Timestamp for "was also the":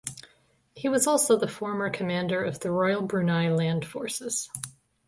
0.89-1.47